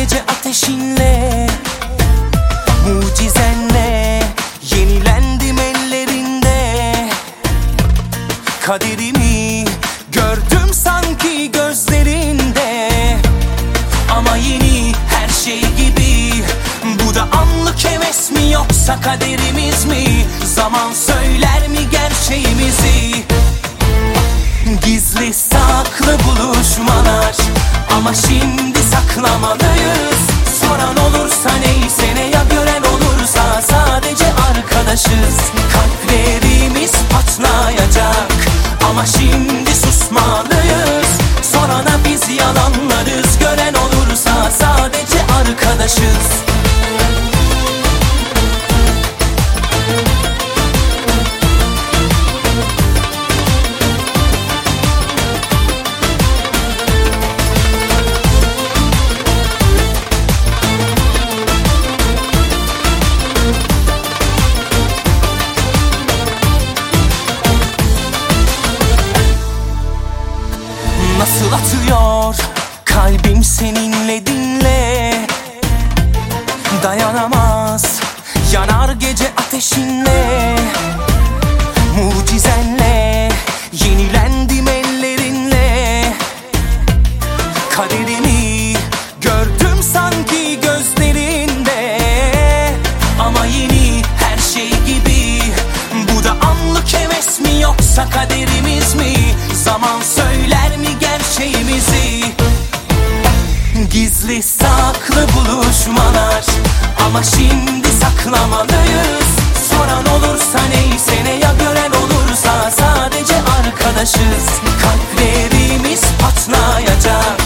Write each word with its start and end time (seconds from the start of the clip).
gece 0.00 0.22
ateşinle 0.22 1.46
Mucizenle 2.86 4.22
Yenilendim 4.70 5.58
ellerinde. 5.58 6.94
Kaderimi 8.66 9.64
gördüm 10.12 10.74
sanki 10.74 11.52
gözlerinde. 11.52 12.90
Ama 14.16 14.36
yeni 14.36 14.92
her 15.08 15.28
şey 15.28 15.60
gibi. 15.60 16.44
Bu 16.84 17.14
da 17.14 17.22
anlık 17.22 17.84
heves 17.84 18.30
mi 18.30 18.52
yoksa 18.52 19.00
kaderimiz 19.00 19.84
mi? 19.84 20.26
Zaman 20.54 20.92
söyler 20.92 21.68
mi 21.68 21.90
gerçeğimizi? 21.90 23.24
Gizli 24.84 25.34
saklı 25.34 26.18
buluşmalar 26.24 27.39
Ama 28.00 28.14
şimdi 28.14 28.78
saklamalıyız. 28.78 30.20
Soran 30.60 30.96
olursa 30.96 31.50
neyse 31.60 32.14
ne 32.14 32.24
ya 32.24 32.44
gören 32.50 32.82
olursa 32.82 33.62
Sadece 33.62 34.24
arkadaşız. 34.50 35.36
Kalplerimiz 35.72 36.92
patlayacak. 37.12 38.32
Ama 38.90 39.06
şimdi 39.06 39.74
susmalıyız 39.74 40.49
Nasıl 71.40 71.88
kalbim 72.84 73.44
seninle 73.44 74.26
dinle. 74.26 75.14
Dayanamaz 76.82 78.00
yanar 78.52 78.92
gece 78.92 79.32
ateşinle. 79.36 80.56
Mucizenle 81.96 83.28
yenilendim 83.72 84.68
ellerinle. 84.68 86.04
Kaderimi 87.76 88.72
gördüm 89.20 89.82
sanki 89.92 90.60
gözlerinde. 90.60 91.98
Ama 93.20 93.46
yeni 93.46 94.02
her 94.18 94.38
şey 94.54 94.70
gibi. 94.70 95.42
Bu 96.14 96.24
da 96.24 96.30
anlık 96.30 96.94
heves 96.94 97.40
mi 97.40 97.60
yoksa 97.60 98.10
kaderimiz 98.10 98.94
mi? 98.94 99.14
Zaman 99.64 100.00
Saklı 104.42 105.26
buluşmalar. 105.34 106.44
Ama 107.06 107.22
şimdi 107.22 107.88
saklamalıyız. 107.88 109.30
Soran 109.70 110.06
olursa 110.06 110.58
neyse 110.70 111.24
ne 111.24 111.30
ya 111.30 111.52
gören 111.58 111.90
olursa 111.90 112.70
Sadece 112.70 113.34
arkadaşız. 113.34 114.46
Kalplerimiz 114.82 116.00
patlayacak. 116.20 117.40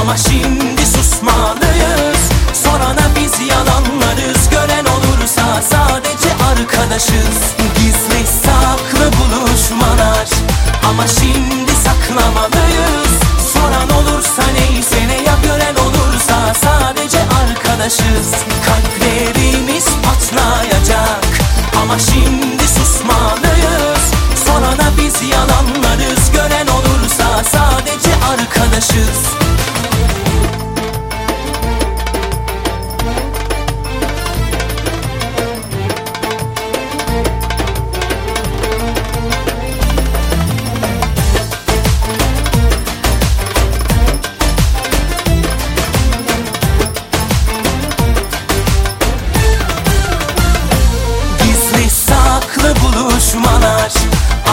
Ama 0.00 0.16
şimdi 0.16 0.86
susmalıyız. 0.86 2.22
Sorana 2.64 3.06
biz 3.16 3.48
yalanlarız. 3.48 4.50
Gören 4.50 4.84
olursa 4.84 5.62
sadece 5.70 6.28
arkadaşız. 6.50 7.38
Gizli 7.76 8.26
saklı 8.26 9.10
buluşmalar. 9.18 10.28
Ama 10.88 11.06
şimdi 11.08 11.72
saklamalıyız 11.72 12.91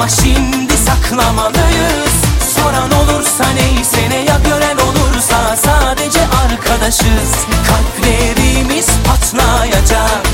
Ama 0.00 0.08
şimdi 0.08 0.76
saklamalıyız. 0.76 2.14
Soran 2.54 2.90
olursa 2.92 3.44
neyse 3.54 4.10
ne 4.10 4.16
ya 4.16 4.36
gören 4.44 4.76
olursa 4.76 5.56
Sadece 5.56 6.20
arkadaşız. 6.20 7.30
Kalplerimiz 7.68 8.86
patlayacak. 9.06 10.26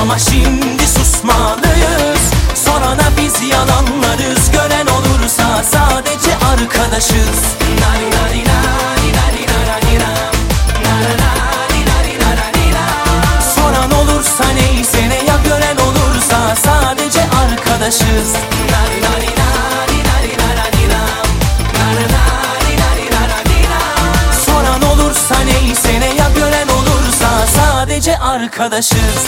Ama 0.00 0.18
şimdi 0.18 0.86
susmalıyız. 0.86 2.22
Sorana 2.54 3.10
biz 3.16 3.50
yalanlarız. 3.50 4.50
Gören 4.52 4.86
olursa 4.86 5.62
sadece 5.72 6.30
arkadaşız. 6.52 7.38
Nari 7.80 8.10
nari 8.10 8.44
nari 8.44 9.08
nari 9.18 9.46
nari 9.46 9.94
nari 12.18 12.72
Soran 13.54 13.90
olursa 13.90 14.44
neyse 14.54 15.08
ne 15.08 15.14
ya 15.14 15.36
gören 15.44 15.76
olursa 15.76 16.56
Sadece 16.64 17.20
arkadaşız 17.20 18.47
arkadaşız 28.48 29.26